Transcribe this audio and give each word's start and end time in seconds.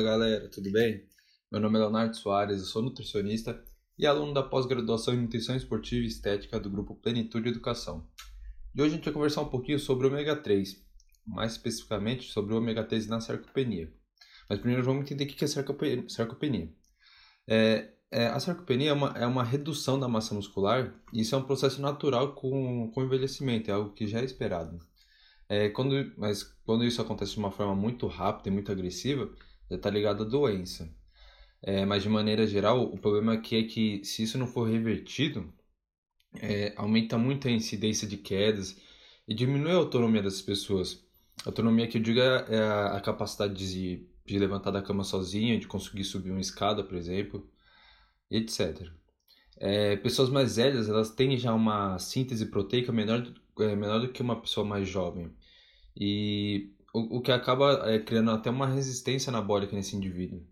galera, 0.00 0.48
tudo 0.48 0.72
bem? 0.72 1.04
Meu 1.52 1.60
nome 1.60 1.76
é 1.76 1.80
Leonardo 1.80 2.16
Soares, 2.16 2.60
eu 2.60 2.64
sou 2.64 2.80
nutricionista 2.80 3.62
e 3.98 4.06
aluno 4.06 4.32
da 4.32 4.42
pós-graduação 4.42 5.12
em 5.12 5.20
Nutrição 5.20 5.54
Esportiva 5.54 6.02
e 6.02 6.08
Estética 6.08 6.58
do 6.58 6.70
grupo 6.70 6.94
Plenitude 6.94 7.50
Educação. 7.50 8.08
E 8.74 8.80
hoje 8.80 8.92
a 8.92 8.96
gente 8.96 9.04
vai 9.04 9.12
conversar 9.12 9.42
um 9.42 9.50
pouquinho 9.50 9.78
sobre 9.78 10.06
ômega 10.06 10.34
3, 10.34 10.82
mais 11.26 11.52
especificamente 11.52 12.32
sobre 12.32 12.54
o 12.54 12.56
ômega 12.56 12.82
3 12.82 13.06
na 13.08 13.20
sarcopenia. 13.20 13.92
Mas 14.48 14.60
primeiro 14.60 14.82
vamos 14.82 15.02
entender 15.02 15.24
o 15.24 15.26
que 15.26 15.44
é 15.44 15.46
sarcopenia. 15.46 16.72
É, 17.46 17.90
é, 18.10 18.26
a 18.28 18.40
sarcopenia 18.40 18.88
é 18.88 18.94
uma, 18.94 19.08
é 19.08 19.26
uma 19.26 19.44
redução 19.44 20.00
da 20.00 20.08
massa 20.08 20.34
muscular 20.34 20.94
e 21.12 21.20
isso 21.20 21.34
é 21.34 21.38
um 21.38 21.44
processo 21.44 21.82
natural 21.82 22.34
com, 22.34 22.90
com 22.94 23.04
envelhecimento, 23.04 23.70
é 23.70 23.74
algo 23.74 23.92
que 23.92 24.06
já 24.06 24.20
é 24.20 24.24
esperado. 24.24 24.78
É, 25.50 25.68
quando, 25.68 26.14
mas 26.16 26.44
quando 26.64 26.82
isso 26.82 27.02
acontece 27.02 27.32
de 27.32 27.38
uma 27.38 27.50
forma 27.50 27.74
muito 27.74 28.06
rápida 28.06 28.48
e 28.48 28.52
muito 28.52 28.72
agressiva, 28.72 29.30
está 29.76 29.90
ligado 29.90 30.22
à 30.22 30.26
doença. 30.26 30.92
É, 31.62 31.84
mas 31.84 32.02
de 32.02 32.08
maneira 32.08 32.46
geral, 32.46 32.84
o 32.84 32.98
problema 32.98 33.34
aqui 33.34 33.56
é 33.56 33.64
que 33.64 34.04
se 34.04 34.22
isso 34.22 34.38
não 34.38 34.46
for 34.46 34.68
revertido, 34.68 35.52
é, 36.40 36.72
aumenta 36.76 37.18
muito 37.18 37.48
a 37.48 37.50
incidência 37.50 38.06
de 38.08 38.16
quedas 38.16 38.76
e 39.28 39.34
diminui 39.34 39.72
a 39.72 39.76
autonomia 39.76 40.22
das 40.22 40.40
pessoas. 40.42 41.04
A 41.44 41.48
autonomia 41.50 41.86
que 41.88 41.98
eu 41.98 42.02
digo 42.02 42.20
é, 42.20 42.46
é 42.48 42.58
a, 42.60 42.96
a 42.96 43.00
capacidade 43.00 43.54
de, 43.54 44.06
de 44.24 44.38
levantar 44.38 44.70
da 44.70 44.82
cama 44.82 45.04
sozinha, 45.04 45.58
de 45.58 45.66
conseguir 45.66 46.04
subir 46.04 46.30
uma 46.30 46.40
escada, 46.40 46.84
por 46.84 46.96
exemplo, 46.96 47.48
etc. 48.30 48.88
É, 49.56 49.96
pessoas 49.96 50.30
mais 50.30 50.56
velhas, 50.56 50.88
elas 50.88 51.10
têm 51.10 51.36
já 51.38 51.52
uma 51.54 51.98
síntese 51.98 52.46
proteica 52.46 52.92
menor, 52.92 53.26
é, 53.60 53.76
menor 53.76 54.00
do 54.00 54.08
que 54.08 54.22
uma 54.22 54.40
pessoa 54.40 54.66
mais 54.66 54.88
jovem. 54.88 55.30
E 55.96 56.72
o, 56.92 57.20
que 57.20 57.32
acaba 57.32 57.90
é, 57.90 57.98
criando 57.98 58.30
até 58.30 58.50
uma 58.50 58.66
resistência 58.66 59.30
anabólica 59.30 59.74
nesse 59.74 59.96
indivíduo. 59.96 60.42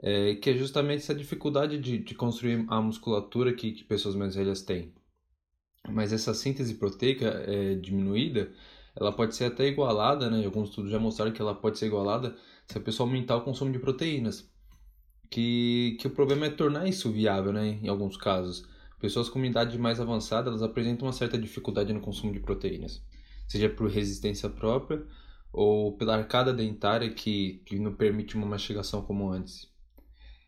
É, 0.00 0.34
que 0.34 0.50
é 0.50 0.54
justamente 0.54 1.02
essa 1.02 1.14
dificuldade 1.14 1.78
de, 1.78 1.98
de 1.98 2.14
construir 2.14 2.64
a 2.68 2.80
musculatura 2.80 3.54
que, 3.54 3.72
que 3.72 3.84
pessoas 3.84 4.14
mais 4.14 4.34
velhas 4.34 4.62
têm. 4.62 4.92
Mas 5.88 6.12
essa 6.12 6.34
síntese 6.34 6.74
proteica 6.74 7.26
é, 7.46 7.74
diminuída, 7.76 8.52
ela 8.96 9.12
pode 9.12 9.34
ser 9.34 9.46
até 9.46 9.66
igualada, 9.66 10.30
né? 10.30 10.44
Alguns 10.44 10.70
estudos 10.70 10.90
já 10.90 10.98
mostraram 10.98 11.32
que 11.32 11.40
ela 11.40 11.54
pode 11.54 11.78
ser 11.78 11.86
igualada 11.86 12.36
se 12.66 12.76
a 12.76 12.80
pessoa 12.80 13.08
aumentar 13.08 13.36
o 13.36 13.42
consumo 13.42 13.72
de 13.72 13.78
proteínas. 13.78 14.50
Que, 15.30 15.96
que 16.00 16.06
o 16.06 16.10
problema 16.10 16.46
é 16.46 16.50
tornar 16.50 16.86
isso 16.88 17.10
viável, 17.10 17.52
né? 17.52 17.78
Em 17.82 17.88
alguns 17.88 18.16
casos. 18.16 18.66
Pessoas 19.00 19.28
com 19.28 19.44
idade 19.44 19.78
mais 19.78 20.00
avançada, 20.00 20.48
elas 20.48 20.62
apresentam 20.62 21.06
uma 21.06 21.12
certa 21.12 21.38
dificuldade 21.38 21.92
no 21.92 22.00
consumo 22.00 22.32
de 22.32 22.40
proteínas 22.40 23.02
seja 23.46 23.68
por 23.68 23.88
resistência 23.90 24.48
própria 24.48 25.02
ou 25.54 25.96
pela 25.96 26.16
arcada 26.16 26.52
dentária 26.52 27.08
que, 27.08 27.62
que 27.64 27.78
não 27.78 27.94
permite 27.94 28.36
uma 28.36 28.44
mastigação 28.44 29.02
como 29.02 29.30
antes. 29.30 29.72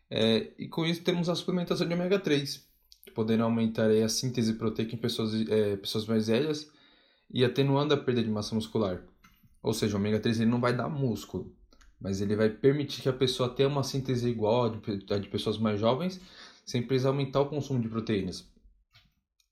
É, 0.09 0.51
e 0.59 0.67
com 0.67 0.85
isso 0.85 1.01
temos 1.01 1.29
a 1.29 1.35
suplementação 1.35 1.87
de 1.87 1.93
ômega 1.93 2.19
3, 2.19 2.67
podendo 3.15 3.43
aumentar 3.43 3.89
a 3.89 4.09
síntese 4.09 4.53
proteica 4.55 4.93
em 4.93 4.97
pessoas, 4.97 5.33
é, 5.49 5.77
pessoas 5.77 6.05
mais 6.05 6.27
velhas 6.27 6.69
e 7.33 7.43
atenuando 7.45 7.93
a 7.93 7.97
perda 7.97 8.21
de 8.21 8.29
massa 8.29 8.53
muscular. 8.53 9.01
Ou 9.63 9.73
seja, 9.73 9.95
o 9.95 9.99
ômega 9.99 10.19
3 10.19 10.41
ele 10.41 10.51
não 10.51 10.59
vai 10.59 10.75
dar 10.75 10.89
músculo, 10.89 11.55
mas 11.99 12.19
ele 12.19 12.35
vai 12.35 12.49
permitir 12.49 13.01
que 13.01 13.09
a 13.09 13.13
pessoa 13.13 13.47
tenha 13.47 13.69
uma 13.69 13.83
síntese 13.83 14.27
igual 14.27 14.65
à 14.65 14.69
de, 14.69 15.13
à 15.13 15.17
de 15.17 15.29
pessoas 15.29 15.57
mais 15.57 15.79
jovens, 15.79 16.19
sem 16.65 16.85
precisar 16.85 17.09
aumentar 17.09 17.39
o 17.39 17.49
consumo 17.49 17.79
de 17.79 17.87
proteínas. 17.87 18.45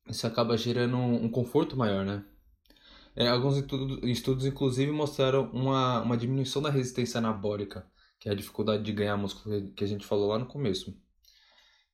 Isso 0.09 0.28
acaba 0.28 0.58
gerando 0.58 0.97
um, 0.97 1.23
um 1.23 1.30
conforto 1.30 1.78
maior, 1.78 2.06
né? 2.06 2.25
É, 3.16 3.27
alguns 3.30 3.55
estudos, 3.58 3.99
estudos, 4.03 4.45
inclusive, 4.45 4.91
mostraram 4.91 5.49
uma, 5.52 6.02
uma 6.02 6.17
diminuição 6.17 6.61
da 6.61 6.69
resistência 6.69 7.17
anabólica, 7.17 7.88
que 8.19 8.28
é 8.28 8.31
a 8.31 8.35
dificuldade 8.35 8.84
de 8.84 8.91
ganhar 8.91 9.16
músculo 9.16 9.72
que 9.72 9.84
a 9.84 9.88
gente 9.88 10.06
falou 10.06 10.28
lá 10.28 10.38
no 10.38 10.45
começo. 10.45 10.94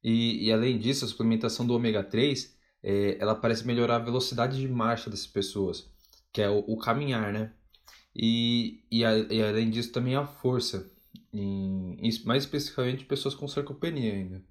E, 0.04 0.48
e 0.48 0.52
além 0.52 0.80
disso, 0.80 1.06
a 1.06 1.08
suplementação 1.08 1.66
do 1.66 1.76
ômega 1.76 2.04
3 2.04 2.58
é, 2.84 3.18
ela 3.20 3.36
parece 3.36 3.66
melhorar 3.68 3.98
a 3.98 4.00
velocidade 4.00 4.60
de 4.60 4.68
marcha 4.68 5.10
dessas 5.12 5.28
pessoas, 5.28 5.88
que 6.34 6.42
é 6.42 6.50
o, 6.50 6.60
o 6.68 6.78
caminhar, 6.78 7.32
né? 7.32 7.54
E, 8.16 8.84
e, 8.92 9.06
a, 9.06 9.18
e, 9.18 9.42
além 9.44 9.70
disso, 9.70 9.92
também 9.92 10.16
a 10.16 10.26
força, 10.26 10.92
em, 11.32 11.98
mais 12.26 12.44
especificamente 12.44 13.06
pessoas 13.06 13.36
com 13.36 13.48
sarcopenia 13.48 14.14
ainda. 14.14 14.44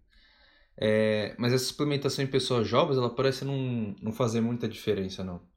É, 0.77 1.35
mas 1.39 1.53
essa 1.53 1.65
suplementação 1.65 2.25
em 2.25 2.29
pessoas 2.29 2.69
jovens, 2.69 2.97
ela 2.97 3.11
parece 3.11 3.45
não, 3.45 3.95
não 4.01 4.13
fazer 4.13 4.41
muita 4.41 4.69
diferença, 4.69 5.25
não 5.25 5.50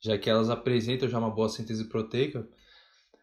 já 0.00 0.16
que 0.18 0.30
elas 0.30 0.50
apresentam 0.50 1.08
já 1.08 1.18
uma 1.18 1.30
boa 1.30 1.48
síntese 1.48 1.84
proteica, 1.84 2.48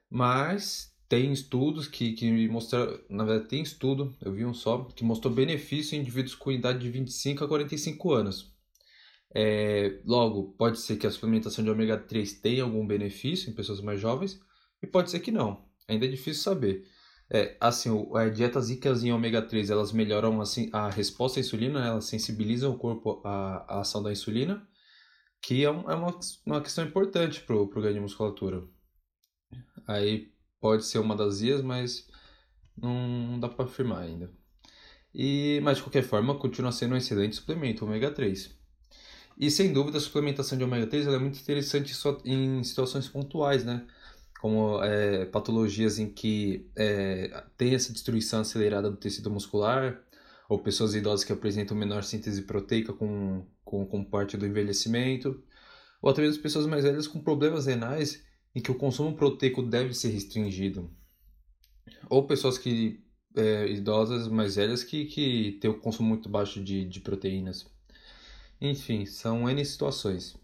mas 0.10 0.94
tem 1.08 1.32
estudos 1.32 1.88
que, 1.88 2.14
que 2.14 2.48
mostram, 2.48 3.00
na 3.10 3.24
verdade 3.24 3.50
tem 3.50 3.62
estudo, 3.62 4.16
eu 4.22 4.32
vi 4.32 4.46
um 4.46 4.54
só, 4.54 4.84
que 4.96 5.04
mostrou 5.04 5.34
benefício 5.34 5.96
em 5.96 6.02
indivíduos 6.02 6.36
com 6.36 6.52
idade 6.52 6.80
de 6.80 6.90
25 6.90 7.44
a 7.44 7.48
45 7.48 8.14
anos. 8.14 8.54
É, 9.34 10.00
logo, 10.06 10.56
pode 10.58 10.80
ser 10.80 10.98
que 10.98 11.06
a 11.06 11.12
suplementação 11.12 11.64
de 11.64 11.70
ômega 11.70 11.98
3 11.98 12.34
tenha 12.40 12.64
algum 12.64 12.86
benefício 12.88 13.50
em 13.50 13.54
pessoas 13.54 13.82
mais 13.82 14.00
jovens, 14.00 14.40
e 14.82 14.88
pode 14.88 15.12
ser 15.12 15.20
que 15.20 15.32
não, 15.32 15.66
ainda 15.88 16.06
é 16.06 16.10
difícil 16.10 16.42
saber. 16.42 16.88
É, 17.30 17.58
assim, 17.60 17.90
a 18.14 18.30
dietas 18.30 18.70
ricas 18.70 19.04
em 19.04 19.12
ômega 19.12 19.42
3, 19.42 19.70
elas 19.70 19.92
melhoram 19.92 20.40
assim, 20.42 20.70
a 20.72 20.90
resposta 20.90 21.40
à 21.40 21.42
insulina, 21.42 21.82
né? 21.82 21.88
elas 21.88 22.06
sensibilizam 22.06 22.72
o 22.72 22.78
corpo 22.78 23.22
à, 23.26 23.66
à 23.68 23.80
ação 23.82 24.02
da 24.02 24.12
insulina, 24.12 24.66
que 25.46 25.64
é, 25.64 25.70
um, 25.70 25.90
é 25.90 25.94
uma, 25.94 26.20
uma 26.44 26.62
questão 26.62 26.84
importante 26.84 27.40
para 27.42 27.56
o 27.56 27.68
ganho 27.68 27.94
de 27.94 28.00
musculatura. 28.00 28.64
Aí 29.88 30.34
pode 30.60 30.84
ser 30.86 30.98
uma 30.98 31.16
das 31.16 31.40
vias, 31.40 31.62
mas 31.62 32.08
não 32.76 33.40
dá 33.40 33.48
para 33.48 33.66
afirmar 33.66 34.02
ainda. 34.02 34.32
E, 35.14 35.60
mas 35.64 35.78
de 35.78 35.84
qualquer 35.84 36.02
forma, 36.02 36.34
continua 36.40 36.72
sendo 36.72 36.96
um 36.96 36.98
excelente 36.98 37.36
suplemento, 37.36 37.86
ômega 37.86 38.10
3. 38.10 38.58
E 39.38 39.52
sem 39.52 39.72
dúvida, 39.72 40.00
a 40.00 40.02
suplementação 40.02 40.58
de 40.58 40.64
ômega 40.64 40.88
3 40.88 41.08
é 41.08 41.20
muito 41.20 41.40
interessante 41.40 41.94
só 41.94 42.20
em 42.26 42.64
situações 42.64 43.08
pontuais, 43.08 43.64
né? 43.64 43.86
Como 44.42 44.84
é, 44.84 45.26
patologias 45.26 46.00
em 46.00 46.10
que 46.10 46.68
é, 46.76 47.44
tem 47.56 47.76
essa 47.76 47.94
destruição 47.94 48.42
acelerada 48.42 48.90
do 48.90 48.98
tecido 48.98 49.30
muscular, 49.30 50.02
ou 50.48 50.60
pessoas 50.60 50.96
idosas 50.96 51.26
que 51.26 51.34
apresentam 51.34 51.76
menor 51.76 52.04
síntese 52.04 52.44
proteica 52.44 52.94
com, 52.94 53.46
com, 53.64 53.86
com 53.86 54.04
parte 54.04 54.38
do 54.38 54.46
envelhecimento, 54.46 55.44
ou 56.02 56.10
até 56.10 56.22
mesmo 56.22 56.42
pessoas 56.42 56.66
mais 56.68 56.84
velhas 56.84 57.08
com 57.08 57.20
problemas 57.20 57.66
renais 57.66 58.24
em 58.54 58.62
que 58.62 58.72
o 58.72 58.76
consumo 58.76 59.16
proteico 59.16 59.62
deve 59.62 59.94
ser 59.94 60.10
restringido, 60.10 60.90
ou 62.10 62.26
pessoas 62.28 62.58
que 62.58 63.04
é, 63.36 63.68
idosas 63.68 64.28
mais 64.28 64.56
velhas 64.56 64.84
que, 64.84 65.06
que 65.06 65.58
têm 65.60 65.70
o 65.70 65.80
consumo 65.80 66.10
muito 66.10 66.30
baixo 66.30 66.64
de, 66.64 66.86
de 66.86 67.00
proteínas. 67.02 67.66
Enfim, 68.62 69.06
são 69.06 69.50
N 69.50 69.64
situações. 69.66 70.38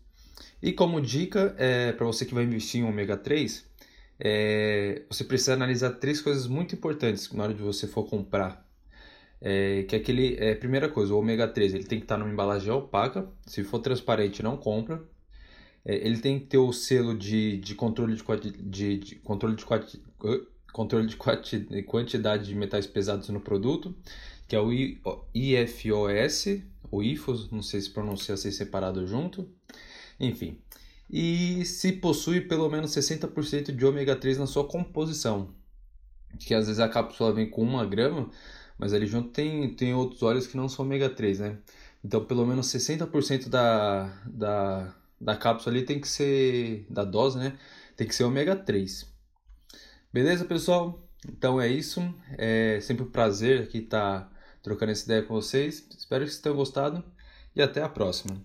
E 0.62 0.74
como 0.74 1.02
dica, 1.02 1.56
é, 1.58 1.92
para 1.94 2.06
você 2.06 2.26
que 2.26 2.34
vai 2.34 2.44
investir 2.44 2.82
em 2.82 2.84
ômega 2.84 3.16
3, 3.16 3.66
é, 4.20 5.04
você 5.10 5.24
precisa 5.24 5.54
analisar 5.54 5.92
três 5.92 6.22
coisas 6.22 6.48
muito 6.48 6.76
importantes 6.76 7.32
na 7.32 7.44
hora 7.44 7.54
de 7.54 7.62
você 7.62 7.88
for 7.88 8.04
comprar 8.08 8.70
é, 9.42 9.84
que 9.84 9.96
é 9.96 10.00
aquele, 10.00 10.36
é, 10.38 10.54
primeira 10.54 10.88
coisa, 10.88 11.14
o 11.14 11.18
ômega 11.18 11.48
3 11.48 11.74
ele 11.74 11.84
tem 11.84 11.98
que 11.98 12.06
estar 12.06 12.18
numa 12.18 12.32
embalagem 12.32 12.72
opaca, 12.72 13.28
se 13.46 13.64
for 13.64 13.80
transparente 13.80 14.44
não 14.44 14.56
compra. 14.56 15.04
É, 15.84 15.96
ele 15.96 16.20
tem 16.20 16.40
que 16.40 16.46
ter 16.46 16.60
o 16.60 16.72
selo 16.72 17.18
de, 17.18 17.58
de 17.58 17.74
controle 17.74 18.16
de, 18.16 18.52
de, 18.52 18.98
de 19.00 19.16
controle 19.16 19.56
de, 19.56 19.66
controle 20.72 21.08
de 21.08 21.18
quantidade 21.84 22.46
de 22.46 22.56
metais 22.56 22.86
pesados 22.86 23.30
no 23.30 23.42
produto, 23.42 23.96
que 24.48 24.56
é 24.56 24.60
o 24.60 24.72
IFOS, 25.34 26.62
o 26.92 27.02
IFOS, 27.02 27.50
não 27.50 27.64
sei 27.64 27.82
se 27.82 27.90
pronuncia 27.90 28.36
assim 28.36 28.52
separado 28.52 29.08
junto. 29.08 29.50
Enfim. 30.20 30.60
E 31.10 31.66
se 31.66 31.94
possui 31.94 32.42
pelo 32.42 32.70
menos 32.70 32.92
60% 32.92 33.76
de 33.76 33.86
ômega 33.86 34.16
3 34.16 34.38
na 34.38 34.46
sua 34.46 34.68
composição, 34.68 35.50
que 36.40 36.54
às 36.54 36.68
vezes 36.68 36.80
a 36.80 36.88
cápsula 36.88 37.34
vem 37.34 37.50
com 37.50 37.64
1 37.66 37.90
grama, 37.90 38.30
mas 38.82 38.94
ali 38.94 39.06
junto 39.06 39.30
tem, 39.30 39.76
tem 39.76 39.94
outros 39.94 40.24
óleos 40.24 40.48
que 40.48 40.58
não 40.58 40.68
são 40.68 40.84
ômega 40.84 41.08
3, 41.08 41.40
né? 41.40 41.60
Então, 42.04 42.26
pelo 42.26 42.48
menos 42.48 42.66
60% 42.66 43.48
da, 43.48 44.06
da, 44.26 44.96
da 45.20 45.38
cápsula 45.38 45.76
ali 45.76 45.86
tem 45.86 46.02
que 46.02 46.08
ser, 46.08 46.88
da 46.90 47.04
dose, 47.04 47.38
né? 47.38 47.60
Tem 47.96 48.08
que 48.08 48.16
ser 48.16 48.24
ômega 48.24 48.56
3. 48.56 49.06
Beleza, 50.12 50.46
pessoal? 50.46 51.08
Então 51.30 51.62
é 51.62 51.68
isso. 51.68 52.02
É 52.40 52.80
sempre 52.82 53.04
um 53.04 53.12
prazer 53.12 53.62
aqui 53.62 53.78
estar 53.78 54.22
tá 54.22 54.32
trocando 54.64 54.92
essa 54.92 55.06
ideia 55.06 55.22
com 55.22 55.36
vocês. 55.36 55.86
Espero 55.96 56.26
que 56.26 56.32
vocês 56.32 56.42
tenham 56.42 56.56
gostado 56.56 57.04
e 57.56 57.62
até 57.62 57.84
a 57.84 57.90
próxima. 57.90 58.42